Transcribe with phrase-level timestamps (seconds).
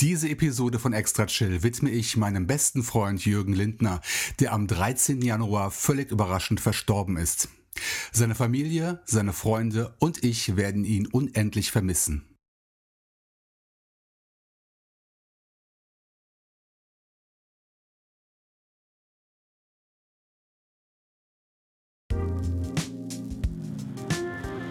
[0.00, 4.02] Diese Episode von Extra Chill widme ich meinem besten Freund Jürgen Lindner,
[4.40, 5.22] der am 13.
[5.22, 7.48] Januar völlig überraschend verstorben ist.
[8.12, 12.26] Seine Familie, seine Freunde und ich werden ihn unendlich vermissen.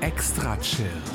[0.01, 1.14] Extra Chill.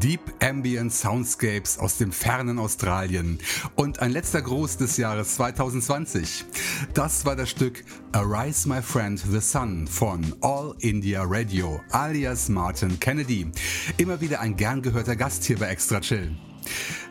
[0.00, 3.38] Deep Ambient Soundscapes aus dem fernen Australien.
[3.76, 6.46] Und ein letzter Gruß des Jahres 2020.
[6.94, 12.98] Das war das Stück Arise My Friend the Sun von All India Radio alias Martin
[12.98, 13.52] Kennedy.
[13.98, 16.34] Immer wieder ein gern gehörter Gast hier bei Extra Chill.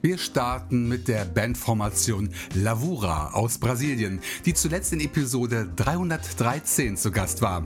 [0.02, 7.44] Wir starten mit der Bandformation Lavura aus Brasilien, die zuletzt in Episode 313 zu Gast
[7.44, 7.64] war.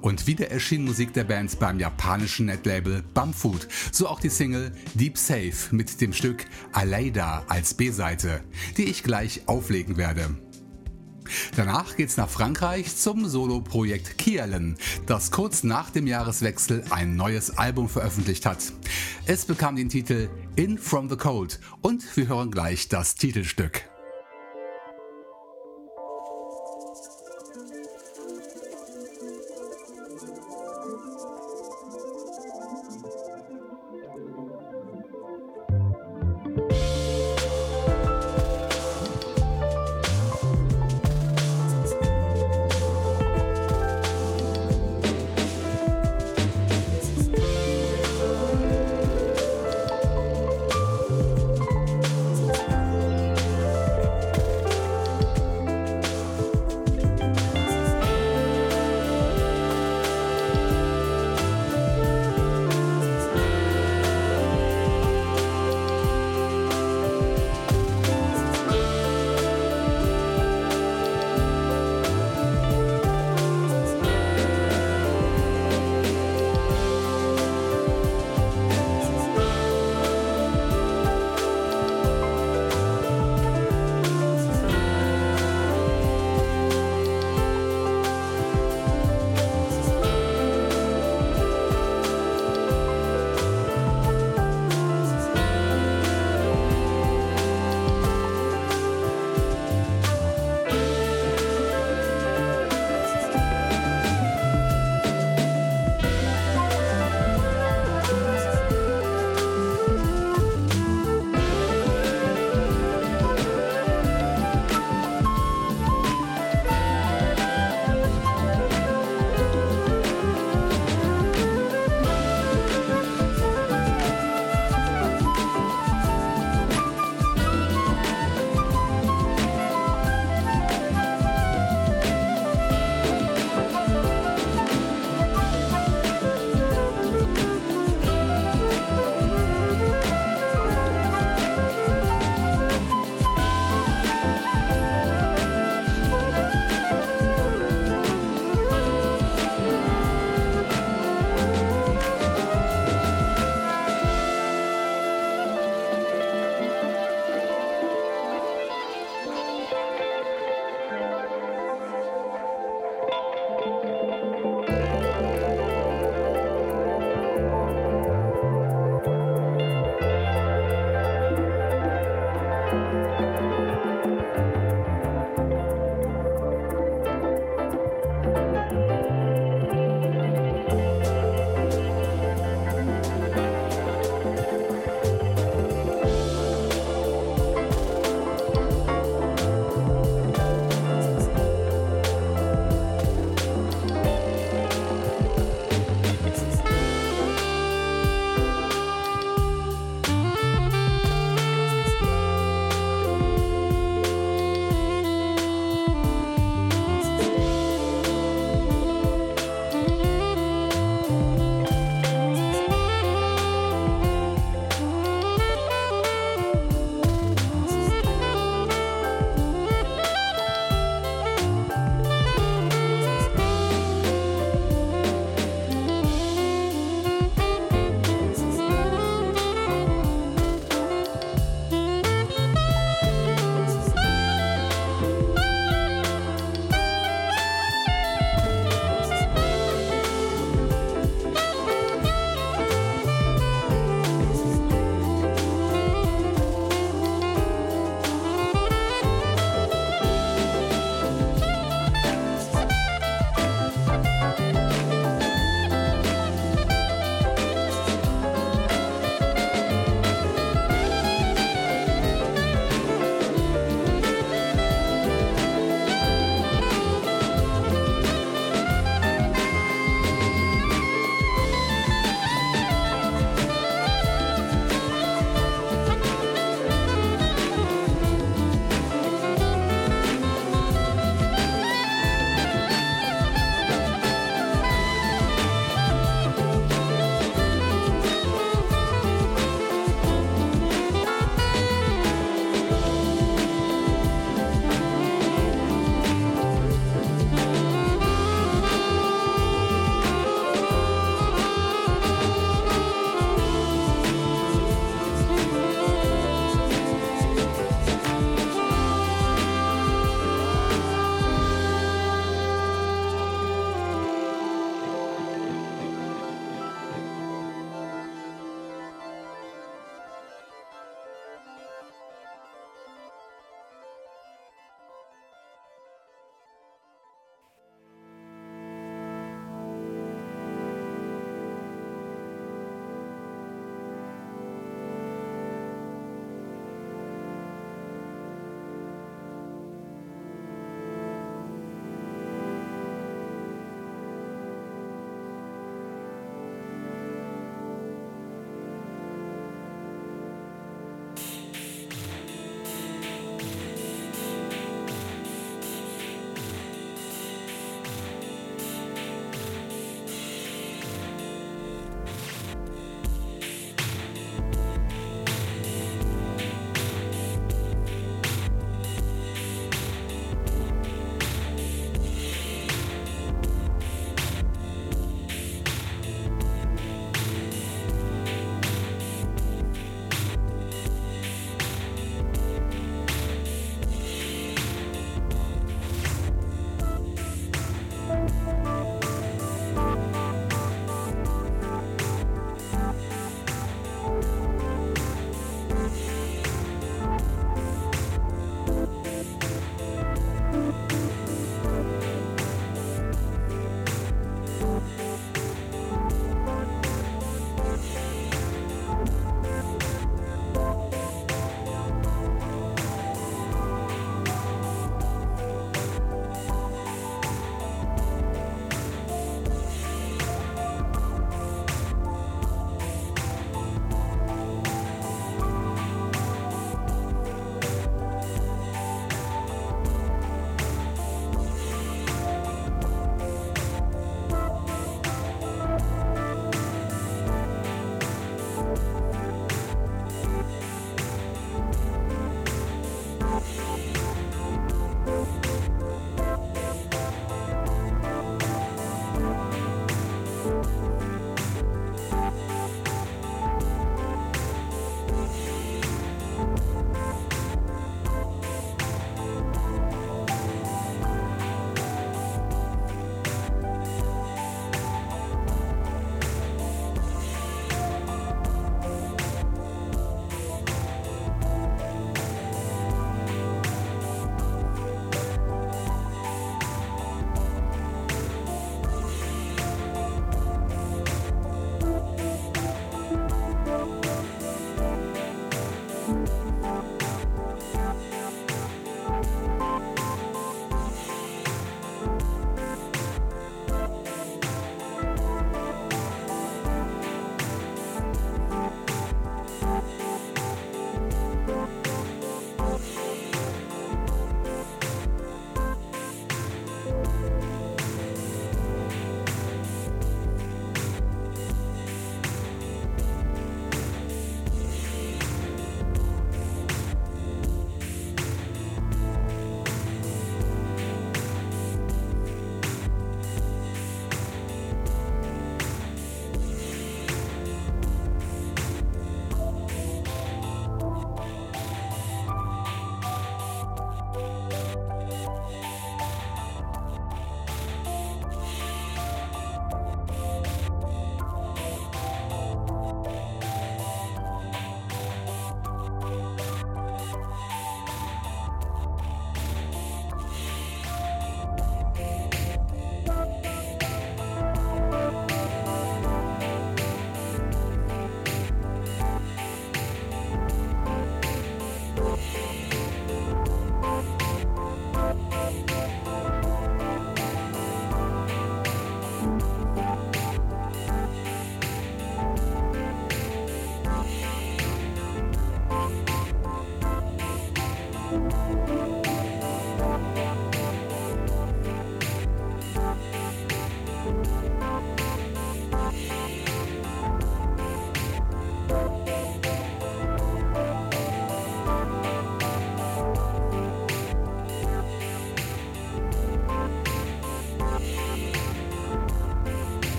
[0.00, 5.16] Und wieder erschien Musik der Band beim japanischen Netlabel Bumfood, so auch die Single Deep
[5.16, 8.40] Safe mit dem Stück Aleida als B-Seite,
[8.76, 10.30] die ich gleich auflegen werde.
[11.56, 17.88] Danach geht's nach Frankreich zum Soloprojekt Kielen, das kurz nach dem Jahreswechsel ein neues Album
[17.88, 18.72] veröffentlicht hat.
[19.26, 23.89] Es bekam den Titel In From the Cold und wir hören gleich das Titelstück.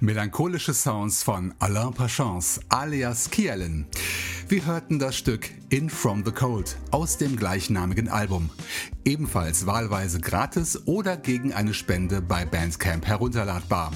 [0.00, 3.86] Melancholische Sounds von Alain Pachance alias Kielen.
[4.48, 8.50] Wir hörten das Stück In From the Cold aus dem gleichnamigen Album.
[9.04, 13.92] Ebenfalls wahlweise gratis oder gegen eine Spende bei Bandcamp herunterladbar.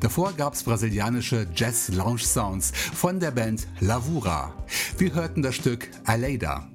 [0.00, 4.54] Davor gab es brasilianische Jazz-Lounge-Sounds von der Band Lavura.
[4.98, 6.68] Wir hörten das Stück Aleida.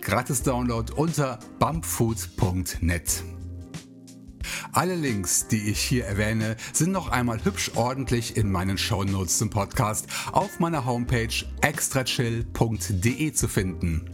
[0.00, 3.35] Gratis Download unter bumpfood.net.
[4.76, 9.48] Alle Links, die ich hier erwähne, sind noch einmal hübsch ordentlich in meinen Shownotes zum
[9.48, 14.10] Podcast auf meiner Homepage extrachill.de zu finden.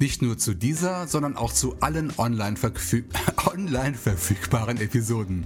[0.00, 3.06] Nicht nur zu dieser, sondern auch zu allen online, verfüg
[3.46, 5.44] online verfügbaren Episoden.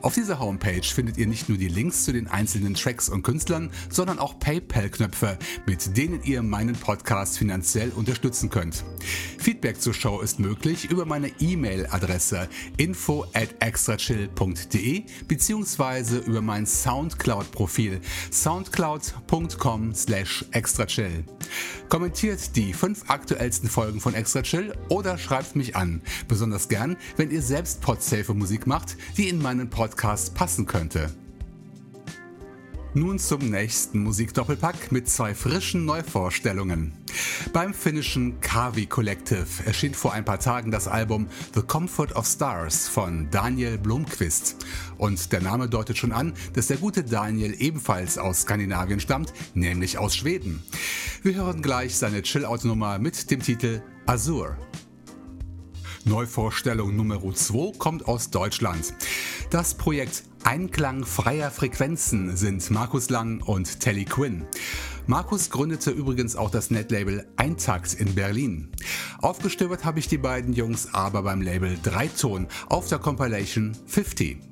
[0.00, 3.70] Auf dieser Homepage findet ihr nicht nur die Links zu den einzelnen Tracks und Künstlern,
[3.88, 8.84] sondern auch PayPal-Knöpfe, mit denen ihr meinen Podcast finanziell unterstützen könnt.
[9.38, 18.00] Feedback zur Show ist möglich über meine E-Mail-Adresse info at extrachill.de beziehungsweise über mein Soundcloud-Profil
[18.32, 21.24] soundcloud.com slash extrachill.
[21.88, 26.02] Kommentiert die fünf aktuellsten Folgen von Extra Chill oder schreibt mich an.
[26.28, 31.10] Besonders gern, wenn ihr selbst podsafe Musik macht, die in meinen Podcast passen könnte.
[32.94, 36.92] Nun zum nächsten Musikdoppelpack mit zwei frischen Neuvorstellungen.
[37.54, 42.88] Beim finnischen Kavi Collective erschien vor ein paar Tagen das Album The Comfort of Stars
[42.88, 44.66] von Daniel Blomqvist.
[44.98, 49.96] Und der Name deutet schon an, dass der gute Daniel ebenfalls aus Skandinavien stammt, nämlich
[49.96, 50.62] aus Schweden.
[51.22, 54.58] Wir hören gleich seine Chill-Out-Nummer mit dem Titel Azur.
[56.04, 58.92] Neuvorstellung Nummer 2 kommt aus Deutschland.
[59.50, 64.44] Das Projekt Einklang freier Frequenzen sind Markus Lang und Telly Quinn.
[65.06, 68.72] Markus gründete übrigens auch das Netlabel Eintakt in Berlin.
[69.20, 74.51] Aufgestöbert habe ich die beiden Jungs aber beim Label Dreiton auf der Compilation 50.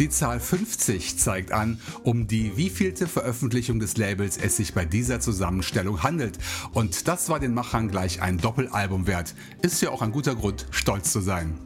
[0.00, 5.20] Die Zahl 50 zeigt an, um die wievielte Veröffentlichung des Labels es sich bei dieser
[5.20, 6.38] Zusammenstellung handelt.
[6.72, 9.34] Und das war den Machern gleich ein Doppelalbum wert.
[9.60, 11.58] Ist ja auch ein guter Grund, stolz zu sein.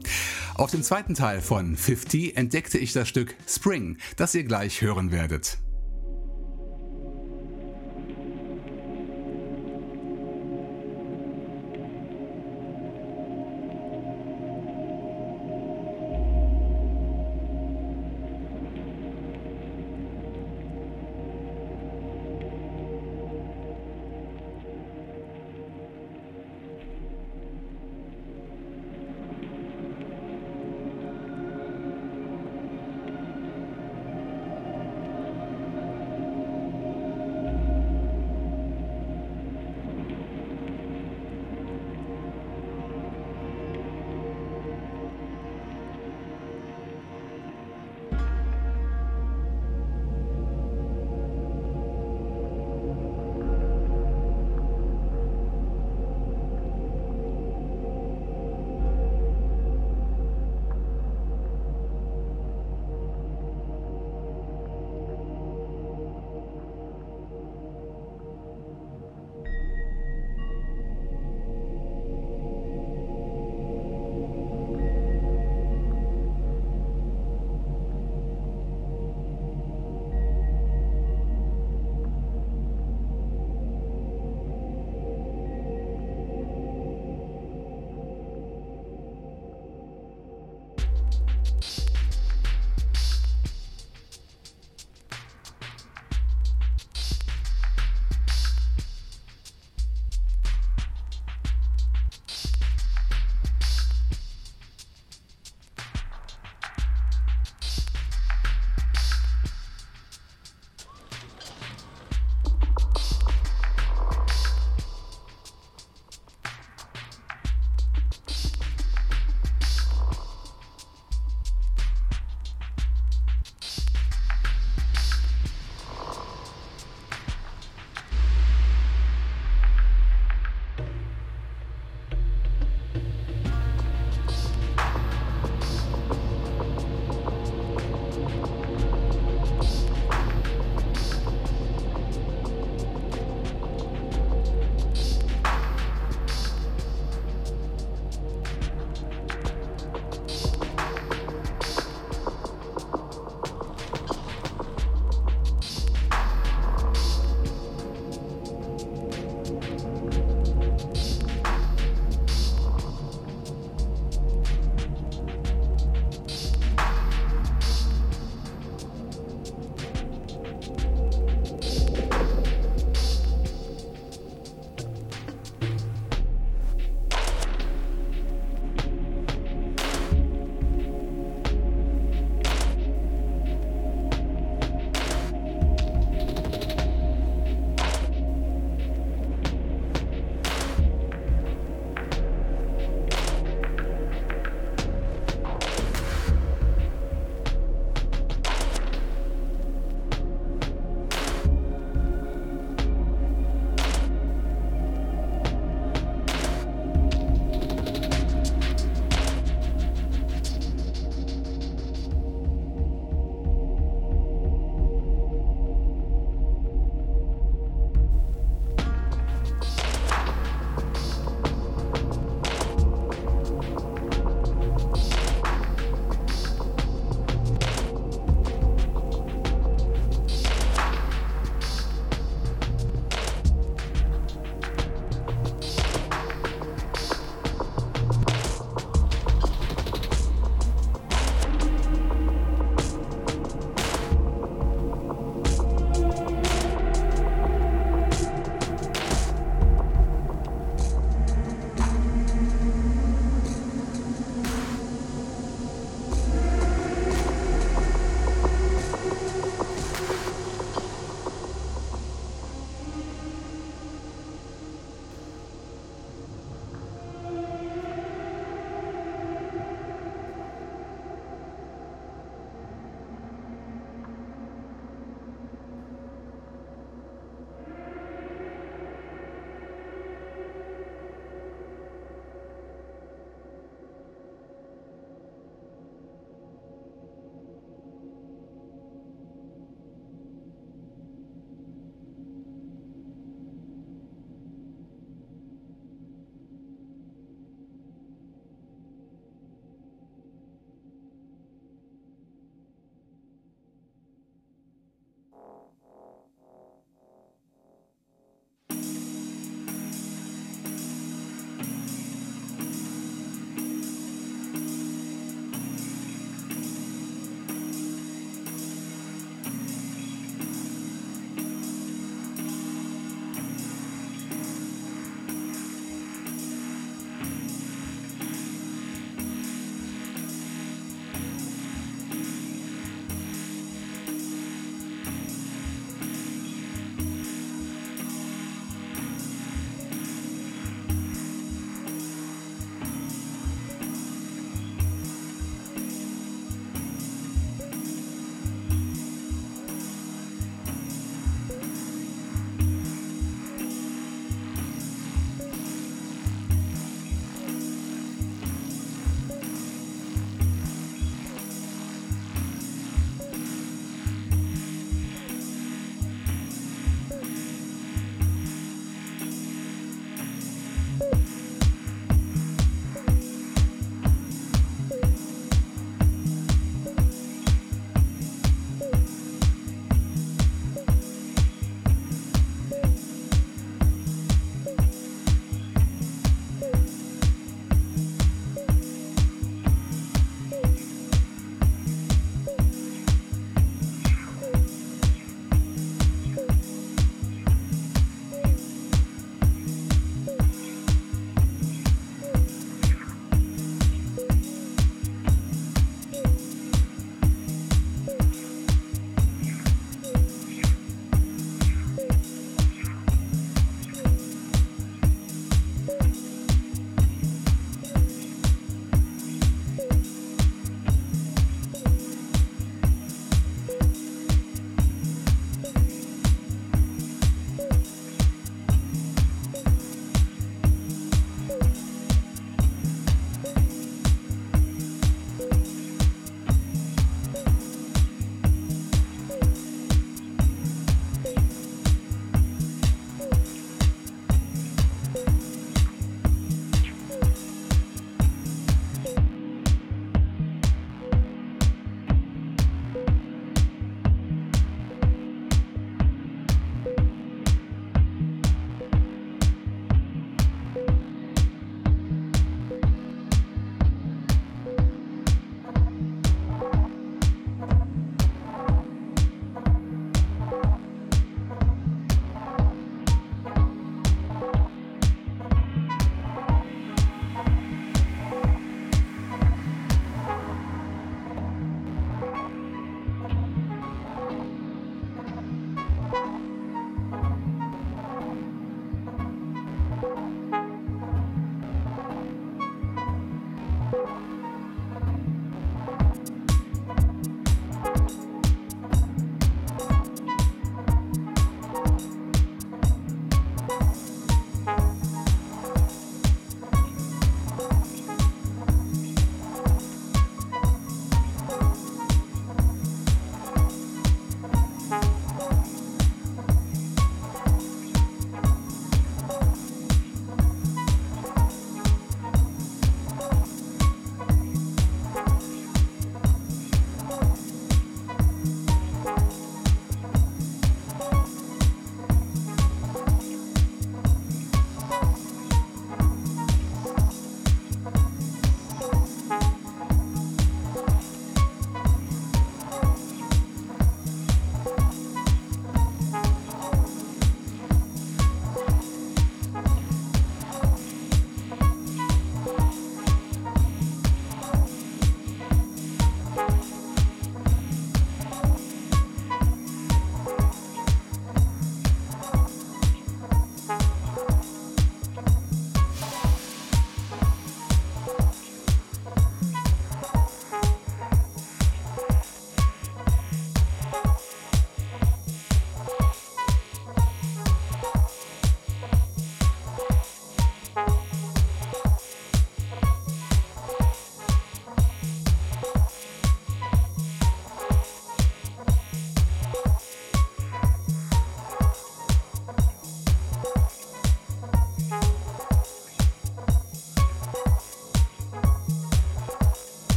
[0.56, 5.12] Auf dem zweiten Teil von 50 entdeckte ich das Stück Spring, das ihr gleich hören
[5.12, 5.58] werdet.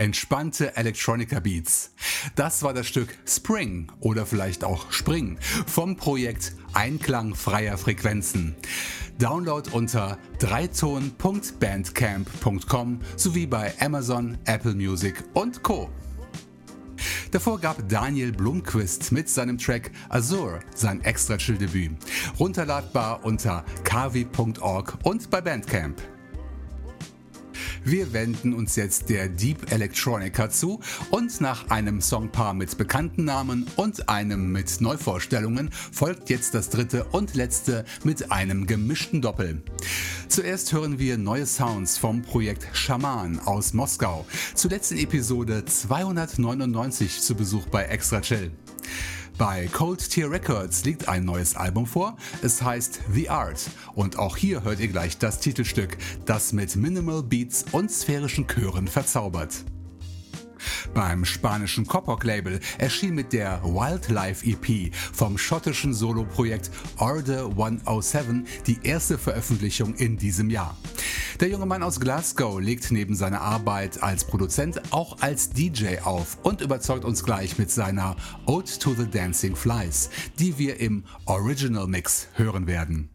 [0.00, 1.92] Entspannte Electronica Beats.
[2.34, 5.36] Das war das Stück Spring oder vielleicht auch Spring
[5.66, 8.56] vom Projekt Einklang freier Frequenzen.
[9.18, 15.90] Download unter dreiton.bandcamp.com sowie bei Amazon, Apple Music und Co.
[17.30, 21.98] Davor gab Daniel Blumquist mit seinem Track Azure sein extra Chill-Debüt.
[22.38, 26.00] Runterladbar unter kavi.org und bei Bandcamp.
[27.84, 33.66] Wir wenden uns jetzt der Deep Electronica zu und nach einem Songpaar mit bekannten Namen
[33.76, 39.62] und einem mit Neuvorstellungen folgt jetzt das dritte und letzte mit einem gemischten Doppel.
[40.28, 47.34] Zuerst hören wir neue Sounds vom Projekt Shaman aus Moskau, zuletzt in Episode 299 zu
[47.34, 48.52] Besuch bei Extra Chill.
[49.40, 52.18] Bei Cold Tier Records liegt ein neues Album vor.
[52.42, 53.70] Es heißt The Art.
[53.94, 58.86] Und auch hier hört ihr gleich das Titelstück, das mit Minimal Beats und sphärischen Chören
[58.86, 59.64] verzaubert.
[60.94, 68.78] Beim spanischen Coppock Label erschien mit der Wildlife EP vom schottischen Soloprojekt Order 107 die
[68.82, 70.76] erste Veröffentlichung in diesem Jahr.
[71.40, 76.38] Der junge Mann aus Glasgow legt neben seiner Arbeit als Produzent auch als DJ auf
[76.42, 81.86] und überzeugt uns gleich mit seiner Ode to the Dancing Flies, die wir im Original
[81.86, 83.08] Mix hören werden.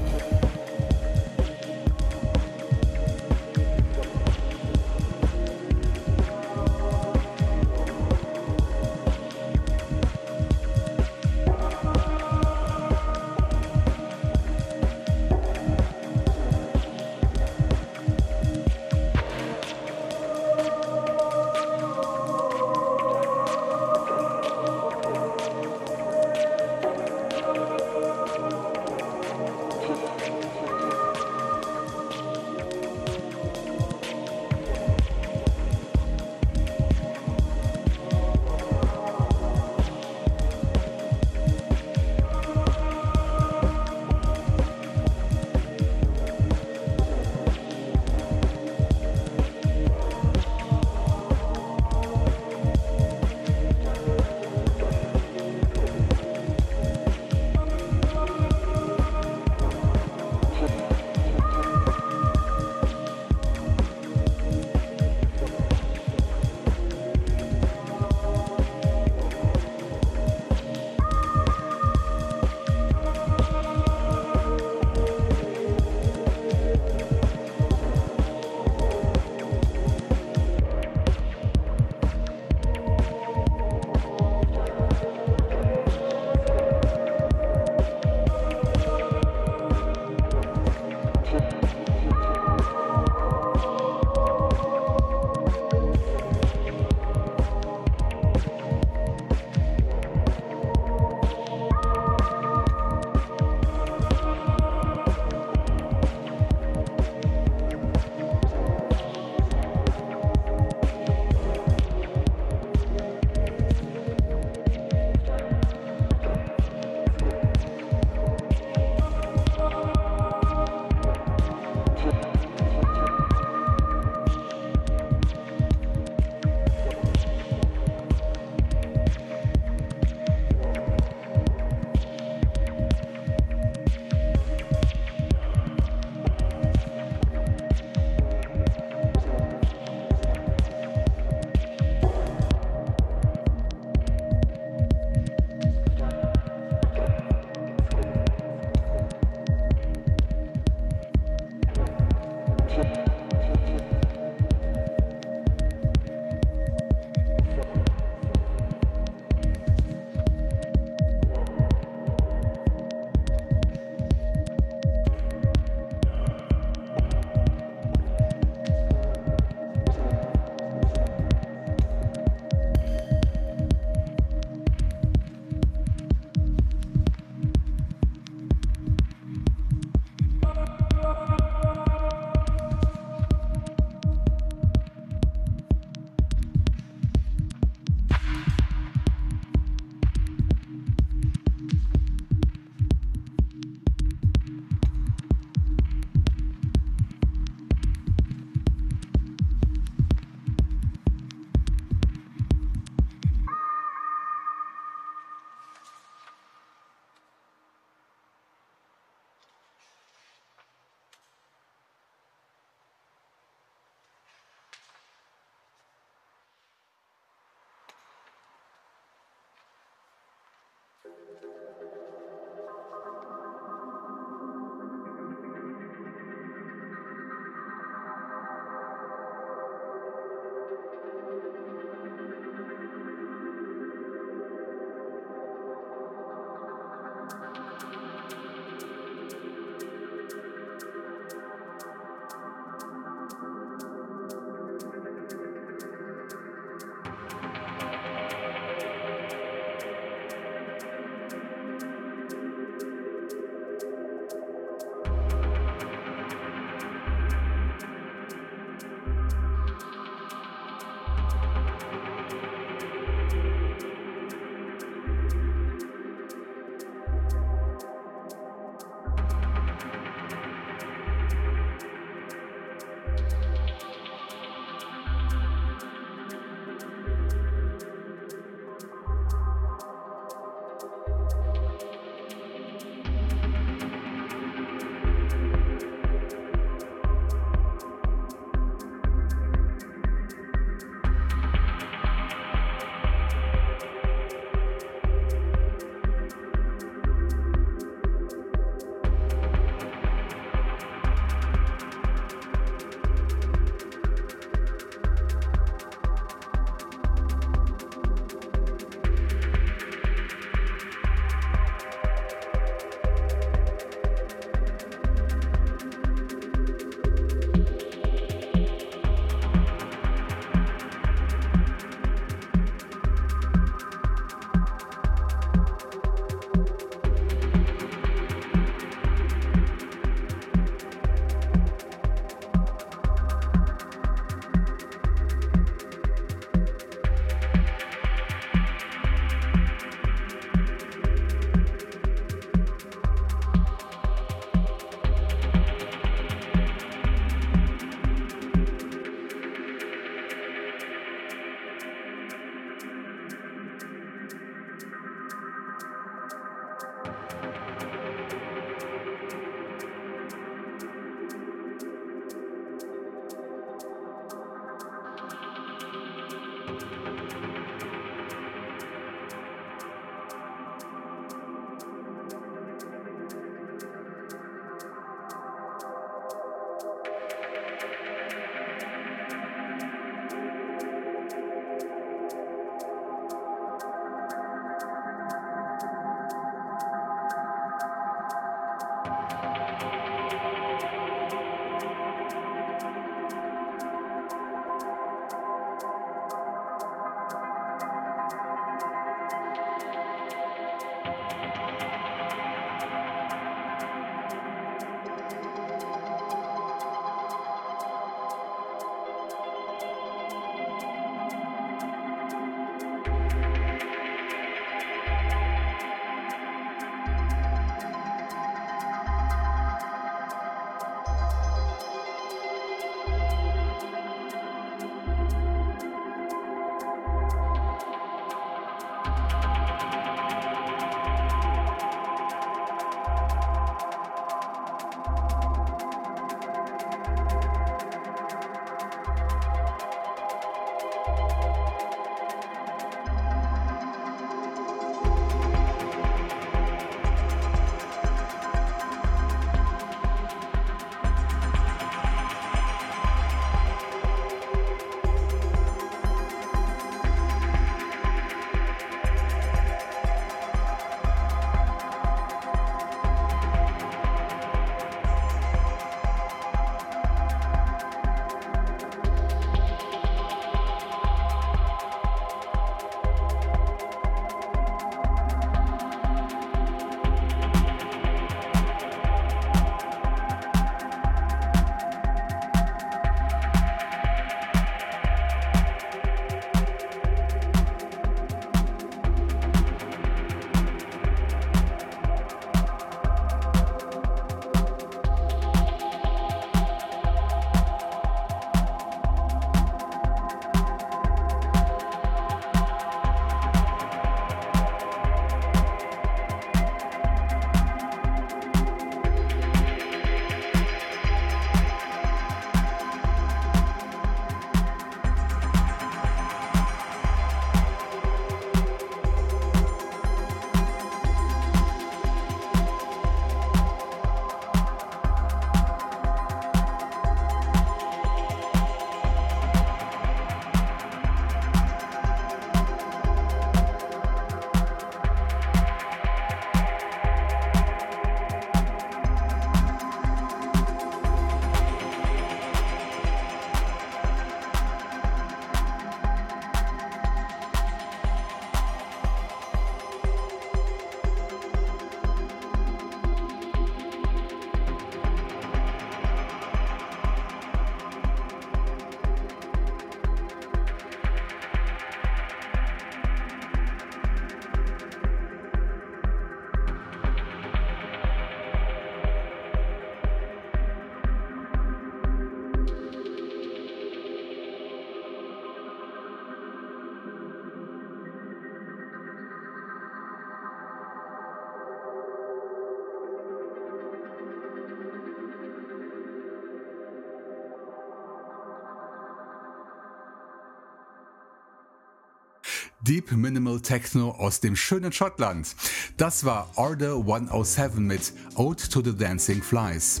[592.88, 595.54] Deep Minimal Techno aus dem schönen Schottland.
[595.98, 600.00] Das war Order 107 mit Ode to the Dancing Flies.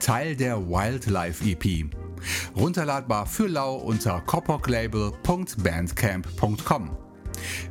[0.00, 1.90] Teil der Wildlife EP.
[2.56, 6.96] Runterladbar für lau unter copoclabel.bandcamp.com.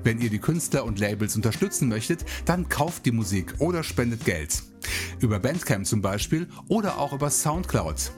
[0.04, 4.62] Wenn ihr die Künstler und Labels unterstützen möchtet, dann kauft die Musik oder spendet Geld.
[5.20, 8.12] Über Bandcamp zum Beispiel oder auch über Soundcloud.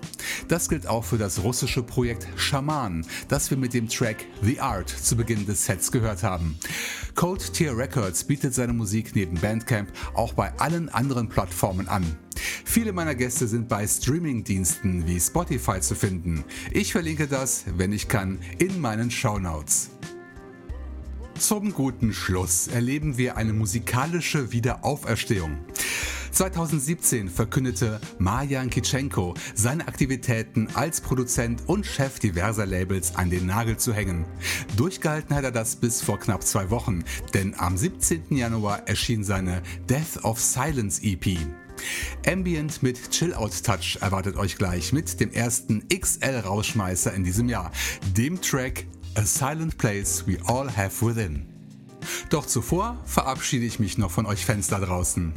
[0.47, 4.89] Das gilt auch für das russische Projekt Shaman, das wir mit dem Track The Art
[4.89, 6.57] zu Beginn des Sets gehört haben.
[7.15, 12.17] Cold Tier Records bietet seine Musik neben Bandcamp auch bei allen anderen Plattformen an.
[12.65, 16.43] Viele meiner Gäste sind bei Streamingdiensten wie Spotify zu finden.
[16.71, 19.91] Ich verlinke das, wenn ich kann, in meinen Shownotes.
[21.37, 25.57] Zum guten Schluss erleben wir eine musikalische Wiederauferstehung.
[26.33, 33.77] 2017 verkündete Marjan Kitschenko, seine Aktivitäten als Produzent und Chef diverser Labels an den Nagel
[33.77, 34.25] zu hängen.
[34.75, 37.03] Durchgehalten hat er das bis vor knapp zwei Wochen,
[37.35, 38.35] denn am 17.
[38.35, 41.37] Januar erschien seine Death of Silence EP.
[42.25, 47.71] Ambient mit Chill-Out-Touch erwartet euch gleich mit dem ersten XL-Rausschmeißer in diesem Jahr,
[48.17, 51.52] dem Track A Silent Place We All Have Within.
[52.29, 55.33] Doch zuvor verabschiede ich mich noch von euch Fans da draußen.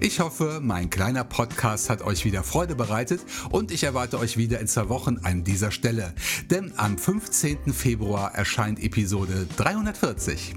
[0.00, 4.60] Ich hoffe, mein kleiner Podcast hat euch wieder Freude bereitet und ich erwarte euch wieder
[4.60, 6.14] in zwei Wochen an dieser Stelle.
[6.50, 7.72] Denn am 15.
[7.72, 10.54] Februar erscheint Episode 340.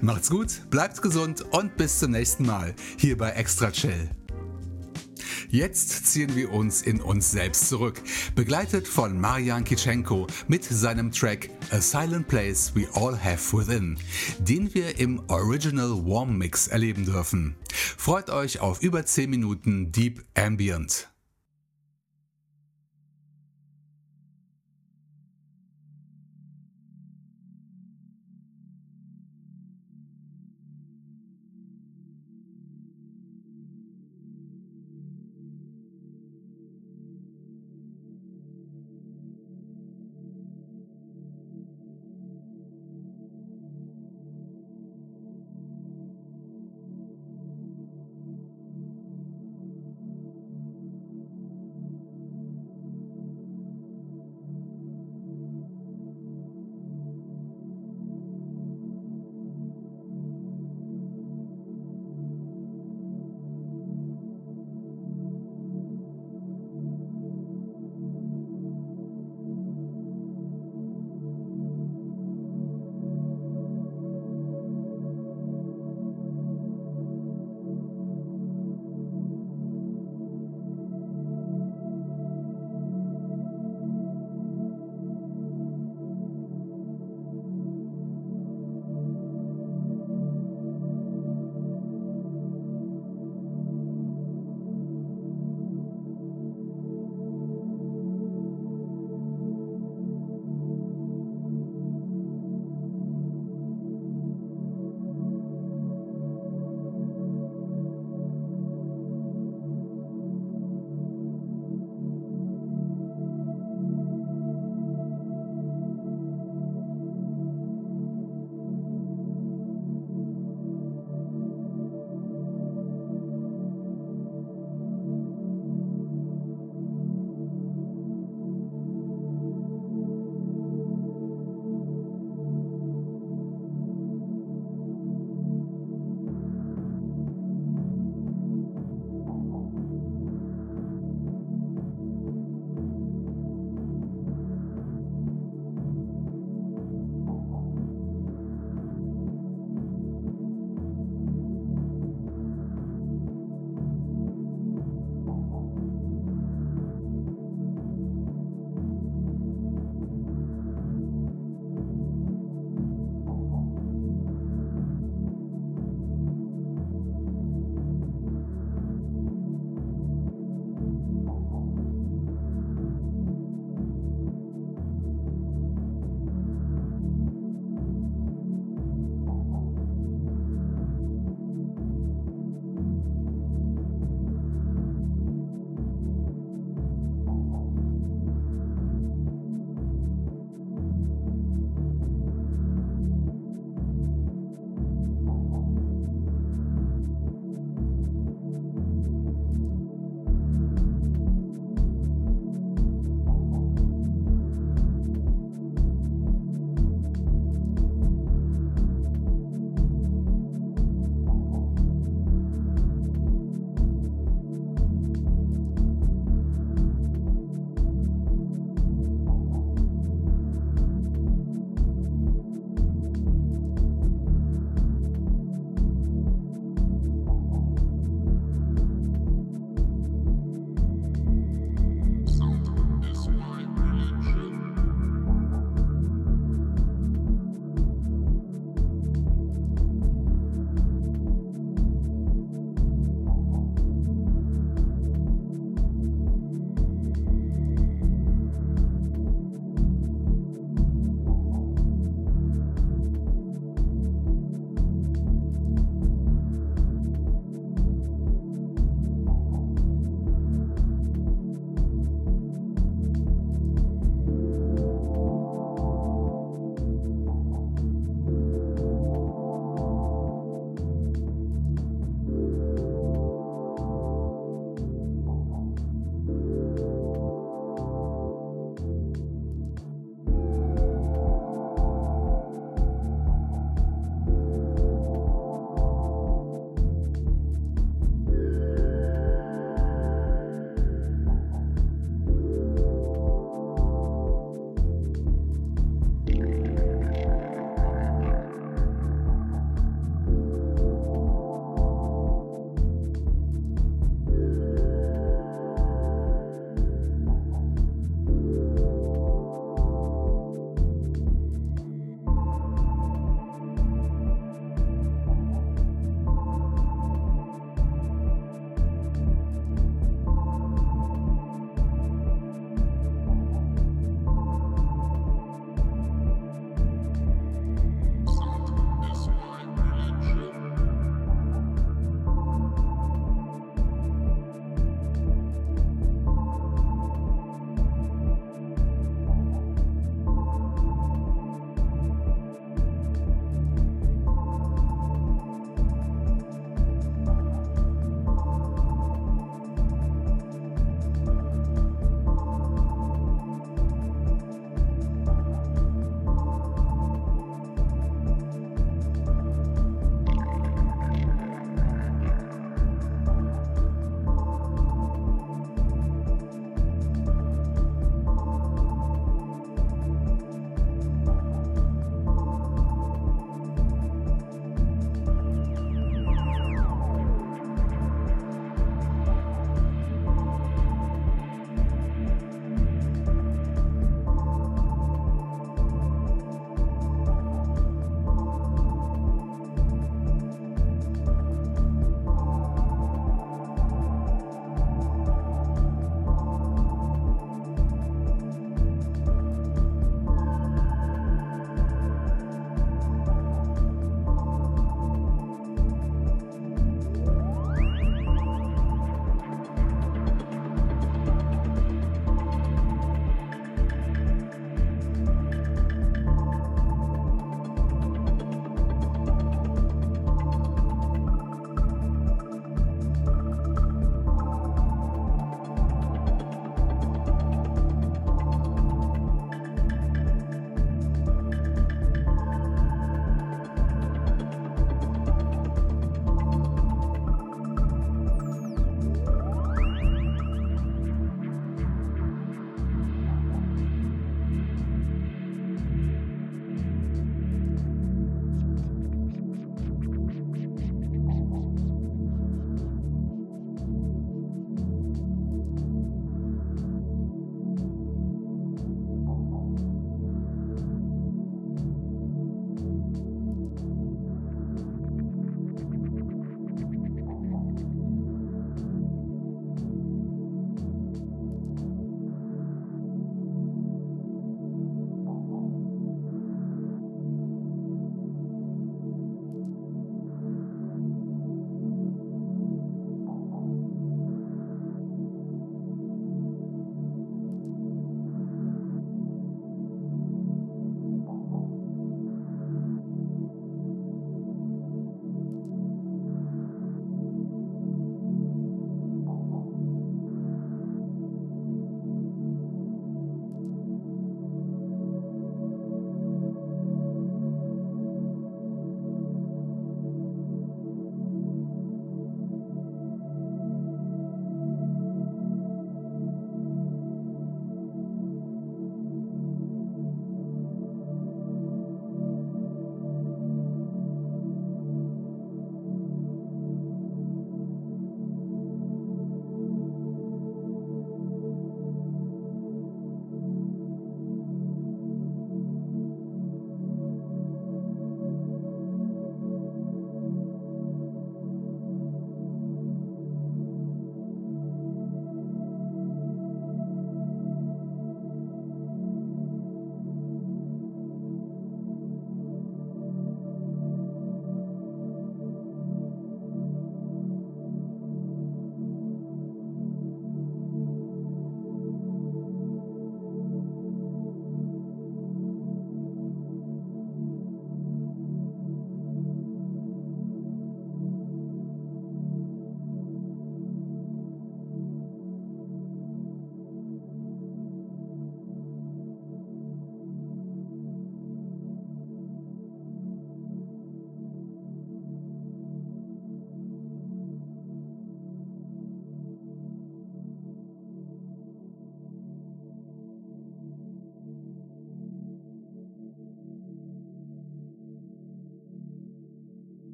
[0.00, 4.21] Macht's gut, bleibt gesund und bis zum nächsten Mal hier bei Extra Chill.
[5.50, 8.00] Jetzt ziehen wir uns in uns selbst zurück,
[8.34, 13.98] begleitet von Marian Kitschenko mit seinem Track A Silent Place We All Have Within,
[14.38, 17.54] den wir im Original Warm Mix erleben dürfen.
[17.72, 21.11] Freut euch auf über 10 Minuten Deep Ambient.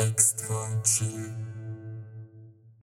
[0.00, 1.49] Extra chill.